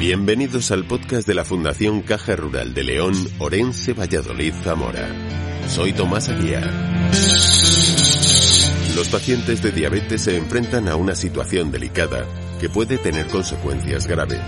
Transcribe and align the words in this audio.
Bienvenidos 0.00 0.70
al 0.70 0.86
podcast 0.86 1.26
de 1.28 1.34
la 1.34 1.44
Fundación 1.44 2.00
Caja 2.00 2.34
Rural 2.34 2.72
de 2.72 2.84
León, 2.84 3.12
Orense, 3.38 3.92
Valladolid, 3.92 4.54
Zamora. 4.64 5.06
Soy 5.68 5.92
Tomás 5.92 6.30
Aguiar. 6.30 6.64
Los 8.96 9.10
pacientes 9.10 9.62
de 9.62 9.72
diabetes 9.72 10.22
se 10.22 10.38
enfrentan 10.38 10.88
a 10.88 10.96
una 10.96 11.14
situación 11.14 11.70
delicada 11.70 12.24
que 12.58 12.70
puede 12.70 12.96
tener 12.96 13.26
consecuencias 13.26 14.06
graves. 14.06 14.40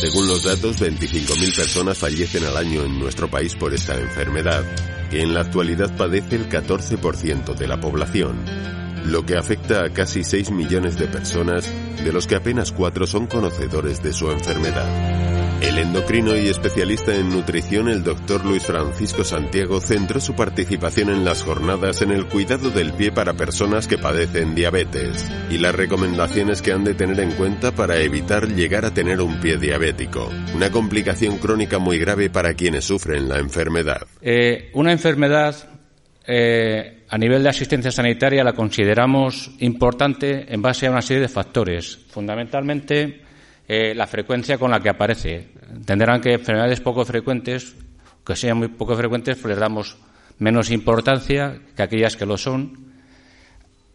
Según 0.00 0.28
los 0.28 0.44
datos, 0.44 0.80
25.000 0.80 1.56
personas 1.56 1.98
fallecen 1.98 2.44
al 2.44 2.56
año 2.56 2.84
en 2.84 2.98
nuestro 2.98 3.28
país 3.28 3.54
por 3.54 3.74
esta 3.74 4.00
enfermedad, 4.00 4.64
que 5.10 5.20
en 5.20 5.34
la 5.34 5.42
actualidad 5.42 5.94
padece 5.94 6.36
el 6.36 6.48
14% 6.48 7.54
de 7.54 7.68
la 7.68 7.78
población 7.78 8.42
lo 9.04 9.24
que 9.24 9.36
afecta 9.36 9.84
a 9.84 9.90
casi 9.90 10.24
6 10.24 10.50
millones 10.50 10.98
de 10.98 11.06
personas, 11.06 11.70
de 12.02 12.12
los 12.12 12.26
que 12.26 12.36
apenas 12.36 12.72
4 12.72 13.06
son 13.06 13.26
conocedores 13.26 14.02
de 14.02 14.12
su 14.12 14.30
enfermedad. 14.30 15.24
El 15.60 15.78
endocrino 15.78 16.36
y 16.36 16.48
especialista 16.48 17.14
en 17.14 17.30
nutrición, 17.30 17.88
el 17.88 18.02
doctor 18.02 18.44
Luis 18.44 18.66
Francisco 18.66 19.24
Santiago, 19.24 19.80
centró 19.80 20.20
su 20.20 20.34
participación 20.34 21.08
en 21.08 21.24
las 21.24 21.42
jornadas 21.42 22.02
en 22.02 22.10
el 22.10 22.26
cuidado 22.26 22.70
del 22.70 22.92
pie 22.92 23.12
para 23.12 23.32
personas 23.32 23.88
que 23.88 23.96
padecen 23.96 24.54
diabetes 24.54 25.24
y 25.50 25.58
las 25.58 25.74
recomendaciones 25.74 26.60
que 26.60 26.72
han 26.72 26.84
de 26.84 26.94
tener 26.94 27.18
en 27.20 27.32
cuenta 27.32 27.72
para 27.72 27.98
evitar 27.98 28.48
llegar 28.48 28.84
a 28.84 28.92
tener 28.92 29.20
un 29.22 29.40
pie 29.40 29.56
diabético, 29.56 30.30
una 30.54 30.70
complicación 30.70 31.38
crónica 31.38 31.78
muy 31.78 31.98
grave 31.98 32.28
para 32.28 32.54
quienes 32.54 32.84
sufren 32.84 33.28
la 33.28 33.38
enfermedad. 33.38 34.06
Eh, 34.20 34.70
una 34.74 34.92
enfermedad 34.92 35.56
eh, 36.26 36.93
a 37.14 37.16
nivel 37.16 37.44
de 37.44 37.48
asistencia 37.48 37.92
sanitaria 37.92 38.42
la 38.42 38.54
consideramos 38.54 39.52
importante 39.60 40.52
en 40.52 40.60
base 40.60 40.88
a 40.88 40.90
una 40.90 41.00
serie 41.00 41.22
de 41.22 41.28
factores, 41.28 41.96
fundamentalmente 42.10 43.22
eh, 43.68 43.94
la 43.94 44.08
frecuencia 44.08 44.58
con 44.58 44.72
la 44.72 44.80
que 44.80 44.88
aparece. 44.88 45.50
Entenderán 45.70 46.20
que 46.20 46.32
enfermedades 46.32 46.80
poco 46.80 47.04
frecuentes, 47.04 47.76
que 48.26 48.34
sean 48.34 48.58
muy 48.58 48.66
poco 48.66 48.96
frecuentes, 48.96 49.36
pues 49.36 49.50
les 49.50 49.60
damos 49.60 49.96
menos 50.40 50.72
importancia 50.72 51.60
que 51.76 51.84
aquellas 51.84 52.16
que 52.16 52.26
lo 52.26 52.36
son. 52.36 52.90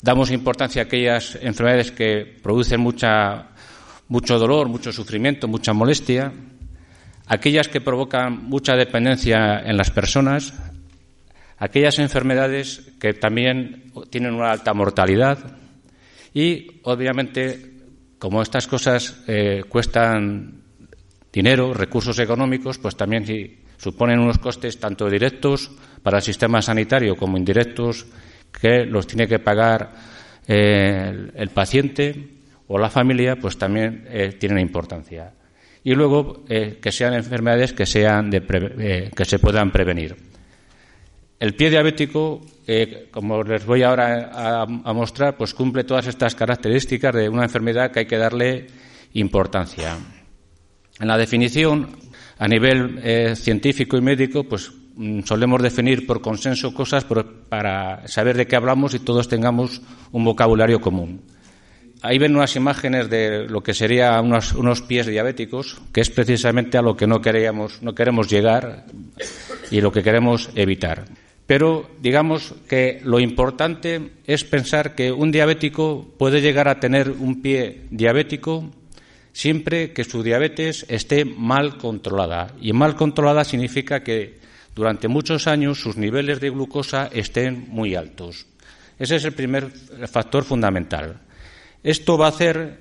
Damos 0.01 0.31
importancia 0.31 0.83
a 0.83 0.85
aquellas 0.85 1.37
enfermedades 1.41 1.91
que 1.91 2.37
producen 2.41 2.79
mucha, 2.79 3.47
mucho 4.07 4.39
dolor, 4.39 4.69
mucho 4.69 4.93
sufrimiento, 4.93 5.45
mucha 5.49 5.73
molestia. 5.73 6.31
Aquellas 7.27 7.67
que 7.67 7.81
provocan 7.81 8.45
mucha 8.45 8.77
dependencia 8.77 9.59
en 9.59 9.75
las 9.75 9.91
personas, 9.91 10.53
aquellas 11.59 11.99
enfermedades 11.99 12.93
que 12.99 13.13
también 13.13 13.91
tienen 14.09 14.33
una 14.33 14.51
alta 14.51 14.73
mortalidad 14.73 15.57
y, 16.33 16.81
obviamente, 16.83 17.73
como 18.17 18.41
estas 18.41 18.67
cosas 18.67 19.23
eh, 19.27 19.63
cuestan 19.67 20.61
dinero, 21.31 21.73
recursos 21.73 22.17
económicos, 22.19 22.77
pues 22.77 22.95
también 22.95 23.25
suponen 23.77 24.19
unos 24.19 24.39
costes 24.39 24.79
tanto 24.79 25.09
directos 25.09 25.71
para 26.01 26.17
el 26.17 26.23
sistema 26.23 26.61
sanitario 26.61 27.15
como 27.15 27.37
indirectos 27.37 28.05
que 28.51 28.85
los 28.85 29.05
tiene 29.05 29.27
que 29.27 29.39
pagar 29.39 29.91
eh, 30.47 31.29
el, 31.35 31.49
paciente 31.49 32.39
o 32.67 32.77
la 32.77 32.89
familia, 32.89 33.35
pues 33.35 33.57
también 33.57 34.05
eh, 34.09 34.35
tienen 34.39 34.59
importancia. 34.59 35.33
Y 35.83 35.93
luego 35.93 36.43
que 36.45 36.91
sean 36.91 37.13
enfermedades 37.13 37.71
que, 37.71 37.85
sean 37.85 38.29
que 38.29 39.25
se 39.25 39.39
puedan 39.39 39.71
prevenir. 39.71 40.28
El 41.39 41.55
pie 41.55 41.69
diabético, 41.69 42.41
como 43.11 43.43
les 43.43 43.65
voy 43.65 43.81
ahora 43.83 44.29
a, 44.63 44.93
mostrar, 44.93 45.37
pues 45.37 45.53
cumple 45.53 45.85
todas 45.85 46.07
estas 46.07 46.35
características 46.35 47.15
de 47.15 47.29
una 47.29 47.43
enfermedad 47.43 47.91
que 47.91 47.99
hay 47.99 48.05
que 48.05 48.17
darle 48.17 48.67
importancia. 49.13 49.97
En 50.99 51.07
la 51.07 51.17
definición, 51.17 51.95
a 52.37 52.47
nivel 52.47 52.99
eh, 53.01 53.35
científico 53.37 53.95
y 53.95 54.01
médico, 54.01 54.43
pues 54.43 54.69
mm, 54.95 55.21
solemos 55.21 55.61
definir 55.61 56.05
por 56.05 56.21
consenso 56.21 56.73
cosas 56.73 57.05
para 57.47 58.05
saber 58.05 58.35
de 58.35 58.45
qué 58.45 58.57
hablamos 58.57 58.93
y 58.93 58.99
todos 58.99 59.29
tengamos 59.29 59.81
un 60.11 60.25
vocabulario 60.25 60.81
común. 60.81 61.21
Ahí 62.01 62.17
ven 62.17 62.35
unas 62.35 62.55
imágenes 62.57 63.09
de 63.09 63.47
lo 63.47 63.61
que 63.61 63.73
serían 63.73 64.25
unos, 64.25 64.53
unos, 64.53 64.81
pies 64.81 65.07
diabéticos, 65.07 65.81
que 65.93 66.01
es 66.01 66.09
precisamente 66.09 66.77
a 66.77 66.81
lo 66.81 66.97
que 66.97 67.07
no, 67.07 67.21
queríamos, 67.21 67.81
no 67.81 67.95
queremos 67.95 68.29
llegar 68.29 68.85
y 69.71 69.79
lo 69.79 69.91
que 69.91 70.03
queremos 70.03 70.49
evitar. 70.55 71.05
Pero 71.49 71.89
digamos 71.99 72.53
que 72.69 73.01
lo 73.03 73.19
importante 73.19 74.11
es 74.27 74.43
pensar 74.43 74.93
que 74.93 75.11
un 75.11 75.31
diabético 75.31 76.13
puede 76.15 76.41
llegar 76.41 76.67
a 76.67 76.79
tener 76.79 77.09
un 77.09 77.41
pie 77.41 77.87
diabético 77.89 78.69
siempre 79.33 79.91
que 79.91 80.03
su 80.03 80.21
diabetes 80.21 80.85
esté 80.89 81.25
mal 81.25 81.77
controlada. 81.77 82.53
Y 82.61 82.71
mal 82.73 82.95
controlada 82.95 83.43
significa 83.43 84.03
que 84.03 84.37
durante 84.75 85.07
muchos 85.07 85.47
años 85.47 85.81
sus 85.81 85.97
niveles 85.97 86.39
de 86.39 86.51
glucosa 86.51 87.09
estén 87.11 87.65
muy 87.69 87.95
altos. 87.95 88.45
Ese 88.99 89.15
es 89.15 89.25
el 89.25 89.33
primer 89.33 89.71
factor 90.07 90.43
fundamental. 90.43 91.19
Esto 91.81 92.15
va 92.15 92.27
a 92.27 92.29
hacer 92.29 92.77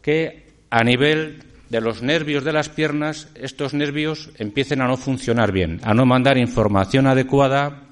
que 0.00 0.54
a 0.70 0.82
nivel 0.82 1.42
de 1.68 1.82
los 1.82 2.00
nervios 2.00 2.44
de 2.44 2.54
las 2.54 2.70
piernas, 2.70 3.28
estos 3.34 3.74
nervios 3.74 4.30
empiecen 4.38 4.80
a 4.80 4.86
no 4.86 4.96
funcionar 4.96 5.52
bien, 5.52 5.80
a 5.82 5.92
no 5.92 6.06
mandar 6.06 6.38
información 6.38 7.06
adecuada 7.06 7.82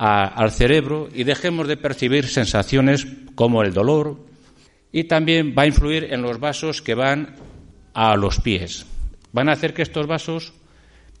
al 0.00 0.50
cerebro 0.50 1.10
y 1.12 1.24
dejemos 1.24 1.68
de 1.68 1.76
percibir 1.76 2.26
sensaciones 2.26 3.06
como 3.34 3.62
el 3.62 3.74
dolor 3.74 4.16
y 4.92 5.04
también 5.04 5.54
va 5.56 5.64
a 5.64 5.66
influir 5.66 6.04
en 6.10 6.22
los 6.22 6.40
vasos 6.40 6.80
que 6.80 6.94
van 6.94 7.36
a 7.92 8.16
los 8.16 8.40
pies. 8.40 8.86
Van 9.32 9.50
a 9.50 9.52
hacer 9.52 9.74
que 9.74 9.82
estos 9.82 10.06
vasos 10.06 10.54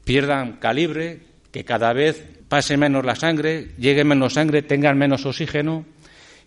pierdan 0.04 0.54
calibre, 0.54 1.20
que 1.52 1.62
cada 1.62 1.92
vez 1.92 2.24
pase 2.48 2.78
menos 2.78 3.04
la 3.04 3.16
sangre, 3.16 3.72
llegue 3.76 4.02
menos 4.02 4.32
sangre, 4.32 4.62
tengan 4.62 4.96
menos 4.96 5.26
oxígeno 5.26 5.84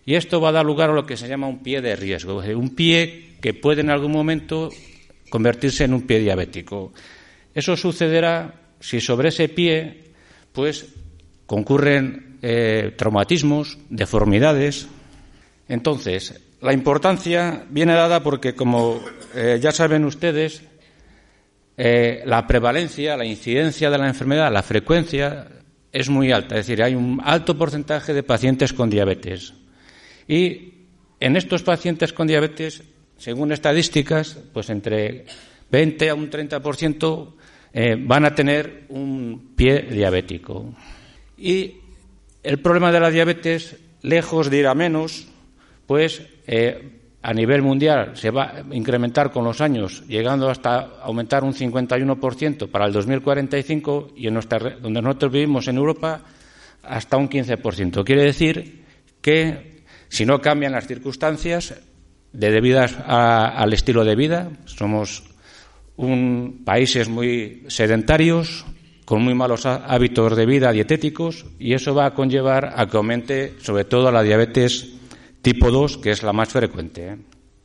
y 0.04 0.16
esto 0.16 0.40
va 0.40 0.48
a 0.48 0.52
dar 0.58 0.66
lugar 0.66 0.90
a 0.90 0.94
lo 0.94 1.06
que 1.06 1.16
se 1.16 1.28
llama 1.28 1.46
un 1.46 1.62
pie 1.62 1.80
de 1.80 1.94
riesgo, 1.94 2.38
un 2.38 2.74
pie 2.74 3.36
que 3.40 3.54
puede 3.54 3.82
en 3.82 3.90
algún 3.90 4.10
momento 4.10 4.70
convertirse 5.30 5.84
en 5.84 5.94
un 5.94 6.02
pie 6.02 6.18
diabético. 6.18 6.92
Eso 7.54 7.76
sucederá 7.76 8.54
si 8.80 9.00
sobre 9.00 9.28
ese 9.28 9.48
pie 9.48 10.02
pues 10.52 11.03
concurren 11.54 12.38
eh, 12.42 12.94
traumatismos, 12.96 13.78
deformidades. 13.88 14.88
Entonces, 15.68 16.34
la 16.60 16.72
importancia 16.72 17.64
viene 17.70 17.94
dada 17.94 18.24
porque, 18.24 18.56
como 18.56 19.00
eh, 19.36 19.60
ya 19.62 19.70
saben 19.70 20.04
ustedes, 20.04 20.64
eh, 21.76 22.24
la 22.26 22.44
prevalencia, 22.48 23.16
la 23.16 23.24
incidencia 23.24 23.88
de 23.88 23.98
la 23.98 24.08
enfermedad, 24.08 24.52
la 24.52 24.64
frecuencia 24.64 25.46
es 25.92 26.08
muy 26.08 26.32
alta. 26.32 26.56
Es 26.56 26.66
decir, 26.66 26.82
hay 26.82 26.96
un 26.96 27.20
alto 27.22 27.56
porcentaje 27.56 28.12
de 28.12 28.24
pacientes 28.24 28.72
con 28.72 28.90
diabetes. 28.90 29.54
Y 30.26 30.72
en 31.20 31.36
estos 31.36 31.62
pacientes 31.62 32.12
con 32.12 32.26
diabetes, 32.26 32.82
según 33.16 33.52
estadísticas, 33.52 34.38
pues 34.52 34.70
entre 34.70 35.26
20 35.70 36.10
a 36.10 36.14
un 36.16 36.28
30% 36.28 37.32
van 38.00 38.24
a 38.24 38.34
tener 38.34 38.86
un 38.88 39.52
pie 39.54 39.82
diabético. 39.82 40.74
Y 41.36 41.76
el 42.42 42.58
problema 42.58 42.92
de 42.92 43.00
la 43.00 43.10
diabetes, 43.10 43.76
lejos 44.02 44.50
de 44.50 44.58
ir 44.58 44.66
a 44.66 44.74
menos, 44.74 45.26
pues 45.86 46.22
eh, 46.46 47.00
a 47.22 47.32
nivel 47.32 47.62
mundial 47.62 48.12
se 48.14 48.30
va 48.30 48.52
a 48.58 48.74
incrementar 48.74 49.32
con 49.32 49.44
los 49.44 49.62
años, 49.62 50.04
llegando 50.06 50.50
hasta 50.50 51.00
aumentar 51.02 51.42
un 51.42 51.54
51% 51.54 52.68
para 52.68 52.84
el 52.84 52.92
2045 52.92 54.12
y 54.14 54.28
en 54.28 54.34
donde 54.34 55.00
nosotros 55.00 55.32
vivimos 55.32 55.66
en 55.68 55.76
Europa 55.76 56.20
hasta 56.82 57.16
un 57.16 57.30
15%. 57.30 58.04
Quiere 58.04 58.24
decir 58.24 58.84
que 59.22 59.84
si 60.08 60.26
no 60.26 60.42
cambian 60.42 60.72
las 60.72 60.86
circunstancias 60.86 61.74
de 62.32 62.50
debidas 62.50 62.94
al 63.06 63.72
estilo 63.72 64.04
de 64.04 64.16
vida, 64.16 64.50
somos 64.66 65.24
un, 65.96 66.62
países 66.64 67.08
muy 67.08 67.64
sedentarios, 67.68 68.66
con 69.04 69.22
muy 69.22 69.34
malos 69.34 69.66
hábitos 69.66 70.36
de 70.36 70.46
vida 70.46 70.72
dietéticos 70.72 71.46
y 71.58 71.74
eso 71.74 71.94
va 71.94 72.06
a 72.06 72.14
conllevar 72.14 72.72
a 72.76 72.86
que 72.86 72.96
aumente 72.96 73.54
sobre 73.60 73.84
todo 73.84 74.10
la 74.10 74.22
diabetes 74.22 74.94
tipo 75.42 75.70
2, 75.70 75.98
que 75.98 76.10
es 76.10 76.22
la 76.22 76.32
más 76.32 76.48
frecuente. 76.48 77.08
¿eh? 77.08 77.16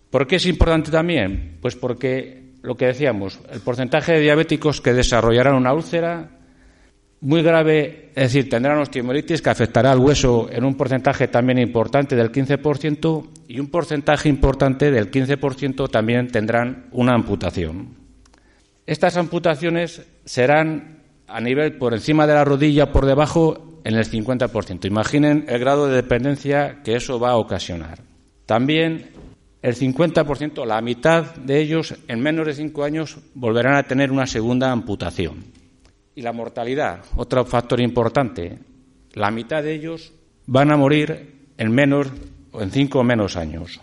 ¿Por 0.09 0.27
qué 0.27 0.36
es 0.36 0.45
importante 0.45 0.91
también? 0.91 1.57
Pues 1.62 1.75
porque 1.75 2.53
lo 2.62 2.75
que 2.75 2.88
decíamos, 2.88 3.39
el 3.51 3.62
porcentaje 3.62 4.13
de 4.13 4.19
diabéticos 4.19 4.81
que 4.81 4.94
desarrollarán 4.94 5.56
una 5.56 5.74
úlcera 5.74 6.30
muy 7.21 7.42
grave, 7.42 8.12
es 8.15 8.33
decir, 8.33 8.50
tendrán 8.50 8.80
osteomelitis 8.80 9.42
que 9.42 9.50
afectará 9.50 9.92
al 9.92 10.00
hueso 10.00 10.50
en 10.51 10.63
un 10.63 10.75
porcentaje 10.75 11.27
también 11.27 11.59
importante 11.59 12.15
del 12.15 12.31
15% 12.31 13.27
y 13.47 13.59
un 13.59 13.68
porcentaje 13.68 14.30
importante 14.30 14.92
del 14.92 15.12
15% 15.12 15.89
también 15.89 16.30
tendrán 16.30 16.88
una 16.92 17.13
amputación. 17.13 17.95
Estas 18.85 19.18
amputaciones 19.18 20.01
serán 20.25 20.99
a 21.30 21.40
nivel 21.40 21.78
por 21.78 21.94
encima 21.94 22.28
de 22.28 22.34
la 22.34 22.46
rodilla, 22.46 22.92
por 22.92 23.06
debajo, 23.06 23.81
en 23.84 23.96
el 23.96 24.06
50%. 24.06 24.86
Imaginen 24.86 25.46
el 25.48 25.60
grado 25.60 25.88
de 25.88 25.96
dependencia 25.96 26.81
que 26.84 26.96
eso 26.96 27.20
va 27.20 27.31
a 27.31 27.38
ocasionar. 27.38 28.00
También 28.46 29.12
el 29.62 29.76
50%, 29.76 30.66
la 30.66 30.81
mitad 30.81 31.36
de 31.36 31.60
ellos, 31.60 31.96
en 32.08 32.20
menos 32.20 32.48
de 32.48 32.54
cinco 32.54 32.84
años, 32.84 33.18
volverán 33.34 33.76
a 33.76 33.84
tener 33.84 34.12
una 34.12 34.26
segunda 34.26 34.72
amputación. 34.72 35.46
Y 36.16 36.22
la 36.22 36.34
mortalidad, 36.34 37.02
otro 37.16 37.46
factor 37.46 37.80
importante, 37.80 38.60
la 39.14 39.31
mitad 39.31 39.64
de 39.64 39.74
ellos 39.74 40.14
van 40.48 40.72
a 40.72 40.78
morir 40.78 41.52
en 41.58 41.72
menos 41.72 42.08
o 42.52 42.62
en 42.62 42.72
cinco 42.72 43.00
o 43.00 43.04
menos 43.04 43.36
años. 43.38 43.80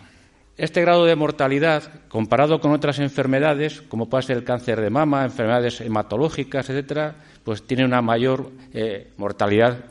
Este 0.57 0.81
grado 0.81 1.05
de 1.05 1.15
mortalidad, 1.15 1.83
comparado 2.09 2.59
con 2.59 2.71
otras 2.71 2.97
enfermedades, 2.97 3.83
como 3.83 4.09
puede 4.09 4.23
ser 4.23 4.37
el 4.37 4.43
cáncer 4.43 4.81
de 4.81 4.89
mama, 4.89 5.23
enfermedades 5.23 5.81
hematológicas, 5.81 6.67
etcétera, 6.67 7.15
pues 7.43 7.61
tiene 7.67 7.85
una 7.85 8.01
mayor 8.01 8.49
eh, 8.73 9.11
mortalidad 9.17 9.85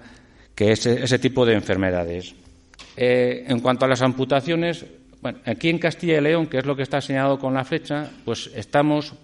que 0.56 0.72
ese, 0.72 1.18
tipo 1.20 1.46
de 1.46 1.54
enfermedades. 1.54 2.34
Eh, 2.96 3.44
en 3.46 3.60
cuanto 3.60 3.84
a 3.84 3.88
las 3.88 4.02
amputaciones, 4.02 4.84
bueno, 5.22 5.38
aquí 5.44 5.68
en 5.68 5.78
Castilla 5.78 6.18
y 6.18 6.20
León, 6.20 6.48
que 6.48 6.58
es 6.58 6.66
lo 6.66 6.74
que 6.74 6.82
está 6.82 7.00
señalado 7.00 7.38
con 7.38 7.54
la 7.54 7.62
flecha, 7.62 8.10
pues 8.24 8.50
estamos 8.56 9.14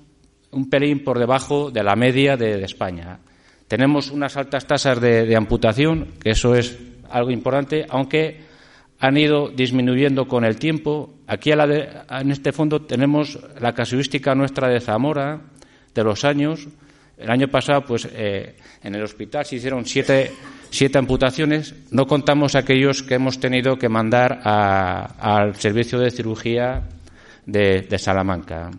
un 0.52 0.70
pelín 0.70 1.02
por 1.02 1.18
debajo 1.18 1.72
de 1.72 1.82
la 1.82 1.96
media 1.96 2.36
de, 2.36 2.62
España. 2.62 3.18
Tenemos 3.66 4.12
unas 4.12 4.36
altas 4.36 4.66
tasas 4.66 5.00
de 5.00 5.34
amputación, 5.34 6.12
que 6.22 6.30
eso 6.30 6.54
es 6.54 6.78
algo 7.10 7.32
importante, 7.32 7.84
aunque 7.88 8.51
han 9.02 9.16
ido 9.16 9.49
disminuyendo 9.49 10.28
con 10.28 10.44
el 10.44 10.60
tiempo. 10.60 11.10
Aquí 11.26 11.50
en 11.50 12.31
este 12.31 12.52
fondo 12.52 12.82
tenemos 12.82 13.37
la 13.60 13.72
casuística 13.72 14.32
nuestra 14.37 14.69
de 14.69 14.81
Zamora 14.81 15.40
de 15.93 16.04
los 16.04 16.25
años. 16.25 16.69
El 17.19 17.28
año 17.28 17.49
pasado, 17.49 17.84
pues 17.84 18.08
eh, 18.12 18.54
en 18.81 18.94
el 18.94 19.02
hospital 19.02 19.44
se 19.44 19.56
hicieron 19.56 19.87
siete, 19.87 20.31
amputaciones. 20.94 21.75
No 21.90 22.06
contamos 22.06 22.54
aquellos 22.54 23.02
que 23.02 23.14
hemos 23.14 23.40
tenido 23.40 23.76
que 23.76 23.88
mandar 23.88 24.40
al 24.44 25.56
servicio 25.56 25.98
de 25.98 26.12
cirugía 26.12 26.84
de, 27.44 27.98
Salamanca. 27.98 28.70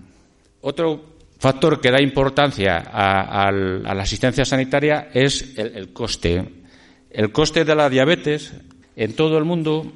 Otro 0.61 1.03
factor 1.37 1.81
que 1.81 1.91
da 1.91 2.01
importancia 2.01 2.77
a, 2.77 3.51
la 3.51 4.01
asistencia 4.01 4.45
sanitaria 4.45 5.09
es 5.13 5.57
el 5.57 5.91
coste. 5.91 6.63
El 7.09 7.33
coste 7.33 7.65
de 7.65 7.75
la 7.75 7.89
diabetes 7.89 8.53
en 8.95 9.15
todo 9.17 9.37
el 9.37 9.43
mundo 9.43 9.91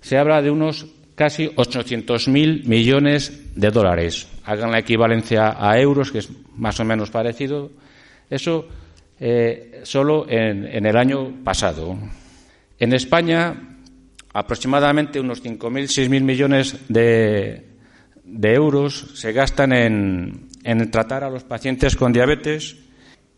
se 0.00 0.18
habla 0.18 0.42
de 0.42 0.50
unos 0.50 0.86
casi 1.14 1.48
800.000 1.48 2.64
millones 2.64 3.54
de 3.54 3.70
dólares. 3.70 4.26
Hagan 4.44 4.70
la 4.70 4.78
equivalencia 4.78 5.54
a 5.58 5.78
euros, 5.78 6.10
que 6.10 6.18
es 6.18 6.30
más 6.56 6.80
o 6.80 6.84
menos 6.84 7.10
parecido. 7.10 7.70
Eso 8.30 8.66
eh, 9.18 9.80
solo 9.82 10.26
en, 10.26 10.64
el 10.86 10.96
año 10.96 11.44
pasado. 11.44 11.98
En 12.78 12.94
España, 12.94 13.54
aproximadamente 14.32 15.20
unos 15.20 15.44
5.000, 15.44 16.08
6.000 16.08 16.22
millones 16.22 16.76
de, 16.88 17.66
euros 18.24 19.10
se 19.14 19.32
gastan 19.32 19.74
en, 19.74 20.48
en, 20.64 20.90
tratar 20.90 21.24
a 21.24 21.28
los 21.28 21.44
pacientes 21.44 21.96
con 21.96 22.14
diabetes 22.14 22.78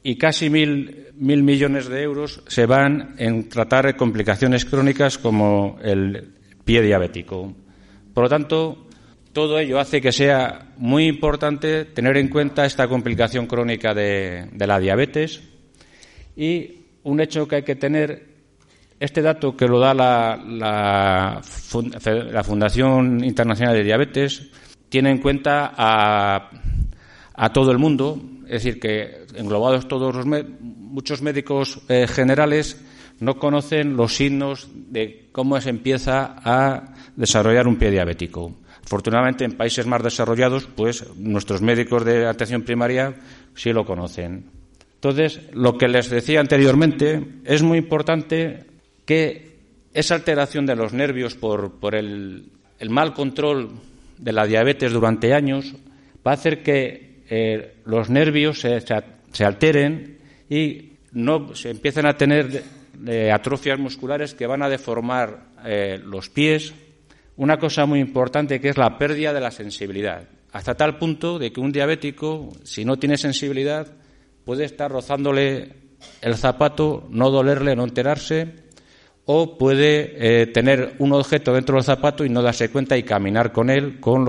y 0.05 0.19
casi 0.19 0.51
mil, 0.51 1.09
mil 1.17 1.43
millones 1.43 1.89
de 1.89 2.03
euros 2.03 2.43
se 2.47 2.67
van 2.67 3.15
en 3.19 3.49
tratar 3.49 3.97
complicaciones 3.97 4.65
crónicas 4.65 5.19
como 5.19 5.79
el 5.83 6.42
pie 6.65 6.83
diabético. 6.83 7.53
Por 8.15 8.25
lo 8.25 8.29
tanto, 8.29 8.87
todo 9.33 9.59
ello 9.59 9.79
hace 9.81 10.01
que 10.01 10.13
sea 10.13 10.73
muy 10.77 11.07
importante 11.07 11.85
tener 11.87 12.17
en 12.17 12.29
cuenta 12.29 12.67
esta 12.67 12.89
complicación 12.89 13.47
crónica 13.47 13.95
de, 13.95 14.49
la 14.59 14.79
diabetes 14.79 15.43
y 16.37 16.83
un 17.05 17.21
hecho 17.21 17.49
que 17.49 17.57
hay 17.57 17.63
que 17.63 17.77
tener, 17.77 18.29
este 19.01 19.23
dato 19.23 19.57
que 19.57 19.67
lo 19.67 19.81
da 19.81 19.95
la, 19.95 20.41
la, 20.47 21.41
Fundación 22.45 23.25
Internacional 23.25 23.75
de 23.75 23.85
Diabetes, 23.85 24.51
tiene 24.89 25.11
en 25.11 25.19
cuenta 25.19 25.73
a, 25.77 26.51
a 27.35 27.53
todo 27.53 27.73
el 27.73 27.79
mundo, 27.79 28.21
es 28.45 28.63
decir, 28.63 28.79
que 28.79 29.25
englobados 29.35 29.89
todos 29.89 30.15
los 30.15 30.27
muchos 30.61 31.23
médicos 31.23 31.81
eh, 31.89 32.07
generales 32.07 32.81
no 33.21 33.39
conocen 33.39 33.97
los 33.97 34.17
signos 34.17 34.69
de 34.75 35.29
cómo 35.33 35.61
se 35.61 35.71
empieza 35.71 36.37
a 36.45 36.95
desarrollar 37.17 37.69
un 37.69 37.77
pie 37.77 37.91
diabético. 37.91 38.55
Afortunadamente, 38.85 39.45
en 39.45 39.53
países 39.53 39.87
más 39.87 40.03
desarrollados, 40.03 40.67
pues 40.75 41.07
nuestros 41.17 41.63
médicos 41.63 42.05
de 42.05 42.27
atención 42.27 42.63
primaria 42.63 43.15
sí 43.55 43.73
lo 43.73 43.85
conocen. 43.85 44.45
Entonces, 44.95 45.41
lo 45.53 45.79
que 45.79 45.89
les 45.89 46.11
decía 46.11 46.41
anteriormente, 46.41 47.25
es 47.45 47.63
muy 47.63 47.79
importante 47.79 48.65
que 49.05 49.57
esa 49.95 50.15
alteración 50.15 50.67
de 50.67 50.77
los 50.77 50.93
nervios 50.93 51.35
por, 51.35 51.95
el, 51.95 52.51
mal 52.89 53.15
control 53.15 53.71
de 54.19 54.33
la 54.33 54.47
diabetes 54.47 54.93
durante 54.93 55.35
años 55.35 55.75
va 56.27 56.33
a 56.33 56.35
hacer 56.35 56.63
que 56.63 57.23
eh, 57.29 57.75
los 57.85 58.11
nervios 58.11 58.61
se, 58.61 58.81
se 58.81 59.45
alteren 59.45 60.19
y 60.49 60.93
no 61.13 61.55
se 61.55 61.71
empiecen 61.71 62.07
a 62.07 62.17
tener 62.17 62.63
atrofias 63.33 63.79
musculares 63.79 64.35
que 64.35 64.47
van 64.47 64.63
a 64.63 64.69
deformar 64.69 65.47
eh, 65.65 66.01
los 66.05 66.29
pies. 66.29 66.75
Una 67.37 67.59
cosa 67.59 67.87
muy 67.87 68.01
importante 68.01 68.61
que 68.61 68.69
es 68.69 68.77
la 68.77 68.99
pérdida 68.99 69.33
de 69.33 69.41
la 69.41 69.51
sensibilidad, 69.51 70.29
hasta 70.53 70.75
tal 70.75 70.99
punto 70.99 71.39
de 71.39 71.53
que 71.53 71.61
un 71.61 71.73
diabético, 71.73 72.53
si 72.63 72.85
no 72.85 72.99
tiene 72.99 73.17
sensibilidad, 73.17 73.87
puede 74.45 74.65
estar 74.65 74.91
rozándole 74.91 75.73
el 76.21 76.35
zapato, 76.37 77.07
no 77.11 77.31
dolerle, 77.31 77.75
no 77.75 77.85
enterarse, 77.85 78.63
o 79.25 79.57
puede 79.57 80.43
eh, 80.43 80.47
tener 80.49 80.97
un 80.99 81.13
objeto 81.13 81.53
dentro 81.55 81.77
del 81.77 81.85
zapato 81.85 82.25
y 82.25 82.29
no 82.29 82.43
darse 82.43 82.71
cuenta 82.71 82.97
y 82.97 83.03
caminar 83.03 83.53
con 83.53 83.71
él 83.71 84.01
con 84.01 84.27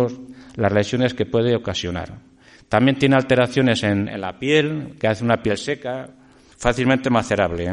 las 0.55 0.71
lesiones 0.71 1.13
que 1.13 1.25
puede 1.25 1.55
ocasionar. 1.55 2.19
También 2.69 2.97
tiene 2.97 3.15
alteraciones 3.15 3.83
en, 3.83 4.19
la 4.19 4.39
piel, 4.39 4.95
que 4.99 5.07
hace 5.07 5.23
una 5.23 5.41
piel 5.41 5.57
seca, 5.57 6.09
fácilmente 6.57 7.09
macerable. 7.09 7.71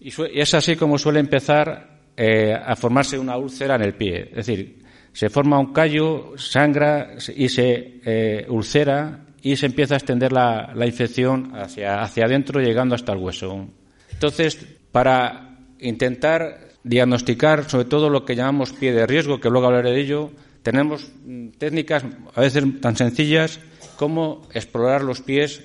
Y, 0.00 0.12
es 0.34 0.54
así 0.54 0.76
como 0.76 0.98
suele 0.98 1.20
empezar 1.20 2.00
eh, 2.16 2.54
a 2.54 2.76
formarse 2.76 3.18
una 3.18 3.36
úlcera 3.36 3.76
en 3.76 3.82
el 3.82 3.94
pie. 3.94 4.28
Es 4.30 4.46
decir, 4.46 4.78
se 5.12 5.30
forma 5.30 5.58
un 5.58 5.72
callo, 5.72 6.34
sangra 6.36 7.16
y 7.34 7.48
se 7.48 8.00
eh, 8.04 8.46
ulcera 8.48 9.20
y 9.42 9.56
se 9.56 9.66
empieza 9.66 9.94
a 9.94 9.98
extender 9.98 10.32
la, 10.32 10.72
infección 10.84 11.52
hacia, 11.54 12.02
hacia 12.02 12.24
adentro, 12.24 12.60
llegando 12.60 12.94
hasta 12.94 13.12
el 13.12 13.18
hueso. 13.18 13.68
Entonces, 14.12 14.58
para 14.92 15.58
intentar 15.78 16.68
diagnosticar 16.82 17.68
sobre 17.68 17.84
todo 17.86 18.10
lo 18.10 18.24
que 18.24 18.36
llamamos 18.36 18.72
pie 18.72 18.92
de 18.92 19.06
riesgo, 19.06 19.40
que 19.40 19.50
luego 19.50 19.66
hablaré 19.66 19.92
de 19.92 20.00
ello, 20.00 20.30
tenemos 20.62 21.10
mm, 21.24 21.48
técnicas 21.58 22.04
a 22.34 22.40
veces 22.40 22.64
tan 22.80 22.96
sencillas 22.96 23.60
como 23.96 24.46
explorar 24.52 25.02
los 25.02 25.20
pies 25.20 25.62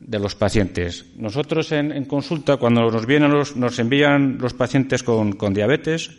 de 0.00 0.18
los 0.18 0.34
pacientes. 0.34 1.06
Nosotros 1.16 1.72
en, 1.72 2.04
consulta, 2.04 2.56
cuando 2.56 2.90
nos 2.90 3.06
vienen 3.06 3.32
los, 3.32 3.56
nos 3.56 3.78
envían 3.78 4.38
los 4.38 4.54
pacientes 4.54 5.02
con, 5.02 5.36
diabetes, 5.52 6.10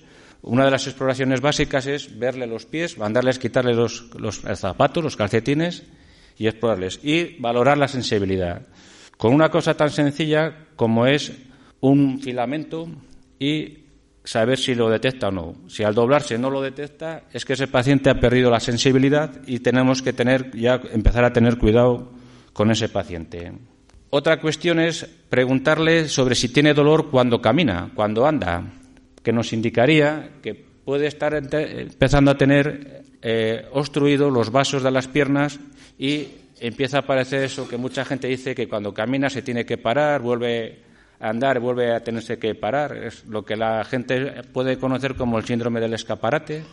una 0.41 0.65
de 0.65 0.71
las 0.71 0.87
exploraciones 0.87 1.41
básicas 1.41 1.85
es 1.87 2.17
verle 2.17 2.47
los 2.47 2.65
pies, 2.65 2.97
mandarles 2.97 3.39
quitarle 3.39 3.73
los, 3.73 4.09
los 4.15 4.41
zapatos, 4.55 5.03
los 5.03 5.15
calcetines 5.15 5.83
y 6.37 6.47
explorarles 6.47 6.99
y 7.03 7.37
valorar 7.39 7.77
la 7.77 7.87
sensibilidad. 7.87 8.61
Con 9.17 9.33
una 9.33 9.49
cosa 9.49 9.75
tan 9.75 9.89
sencilla 9.89 10.67
como 10.75 11.05
es 11.05 11.33
un 11.81 12.21
filamento 12.21 12.87
y 13.37 13.79
saber 14.23 14.57
si 14.57 14.75
lo 14.75 14.89
detecta 14.89 15.29
o 15.29 15.31
no. 15.31 15.55
Si 15.67 15.83
al 15.83 15.95
doblarse 15.95 16.37
no 16.37 16.49
lo 16.49 16.61
detecta, 16.61 17.23
es 17.33 17.45
que 17.45 17.53
ese 17.53 17.67
paciente 17.67 18.09
ha 18.09 18.19
perdido 18.19 18.51
la 18.51 18.59
sensibilidad 18.59 19.41
y 19.47 19.59
tenemos 19.59 20.01
que 20.01 20.13
tener 20.13 20.55
ya 20.55 20.79
empezar 20.91 21.25
a 21.25 21.33
tener 21.33 21.57
cuidado 21.57 22.11
con 22.59 22.71
ese 22.71 22.89
paciente. 22.89 23.53
Otra 24.09 24.41
cuestión 24.41 24.81
es 24.81 25.05
preguntarle 25.05 26.09
sobre 26.09 26.35
si 26.35 26.49
tiene 26.49 26.73
dolor 26.73 27.09
cuando 27.09 27.41
camina, 27.41 27.89
cuando 27.95 28.27
anda, 28.27 28.65
que 29.23 29.31
nos 29.31 29.53
indicaría 29.53 30.31
que 30.43 30.55
puede 30.55 31.07
estar 31.07 31.33
empezando 31.33 32.31
a 32.31 32.37
tener 32.37 33.03
eh, 33.21 33.65
obstruidos 33.71 34.33
los 34.33 34.51
vasos 34.51 34.83
de 34.83 34.91
las 34.91 35.07
piernas 35.07 35.57
y 35.97 36.27
empieza 36.59 36.97
a 36.97 36.99
aparecer 36.99 37.45
eso 37.45 37.65
que 37.65 37.77
mucha 37.77 38.03
gente 38.03 38.27
dice 38.27 38.53
que 38.53 38.67
cuando 38.67 38.93
camina 38.93 39.29
se 39.29 39.41
tiene 39.41 39.65
que 39.65 39.77
parar, 39.77 40.19
vuelve 40.19 40.79
a 41.17 41.29
andar, 41.29 41.61
vuelve 41.61 41.93
a 41.93 42.03
tenerse 42.03 42.37
que 42.37 42.55
parar. 42.55 42.93
Es 42.97 43.23
lo 43.23 43.45
que 43.45 43.55
la 43.55 43.85
gente 43.85 44.43
puede 44.51 44.77
conocer 44.77 45.15
como 45.15 45.37
el 45.37 45.45
síndrome 45.45 45.79
del 45.79 45.93
escaparate, 45.93 46.65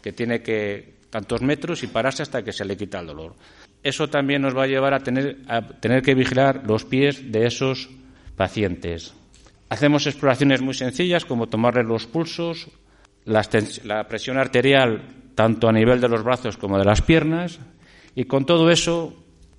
que 0.00 0.12
tiene 0.12 0.40
que 0.40 1.02
tantos 1.10 1.42
metros 1.42 1.82
y 1.82 1.88
pararse 1.88 2.22
hasta 2.22 2.44
que 2.44 2.52
se 2.52 2.64
le 2.64 2.76
quita 2.76 3.00
el 3.00 3.08
dolor. 3.08 3.34
Eso 3.82 4.08
también 4.08 4.42
nos 4.42 4.56
va 4.56 4.64
a 4.64 4.68
llevar 4.68 4.94
a 4.94 5.00
tener, 5.00 5.38
a 5.48 5.62
tener 5.62 6.02
que 6.02 6.14
vigilar 6.14 6.62
los 6.66 6.84
pies 6.84 7.32
de 7.32 7.46
esos 7.46 7.90
pacientes. 8.36 9.14
Hacemos 9.68 10.06
exploraciones 10.06 10.60
muy 10.60 10.74
sencillas 10.74 11.24
como 11.24 11.48
tomarle 11.48 11.82
los 11.82 12.06
pulsos, 12.06 12.68
la 13.24 14.06
presión 14.08 14.38
arterial 14.38 15.02
tanto 15.34 15.68
a 15.68 15.72
nivel 15.72 16.00
de 16.00 16.08
los 16.08 16.22
brazos 16.22 16.56
como 16.56 16.78
de 16.78 16.84
las 16.84 17.02
piernas 17.02 17.58
y 18.14 18.24
con 18.24 18.44
todo 18.44 18.70
eso 18.70 19.14